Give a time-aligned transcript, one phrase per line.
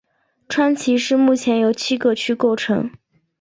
[0.47, 2.89] 川崎市目前由七个区构成。